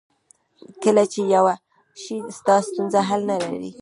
[0.83, 1.53] کله چې پوه
[2.01, 3.69] شې ستا ستونزه حل نه لري.